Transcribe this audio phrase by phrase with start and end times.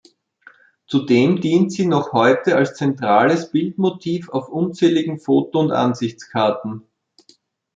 [0.87, 6.87] Zudem dient sie noch heute als zentrales Bildmotiv auf unzähligen Foto- und Ansichtskarten.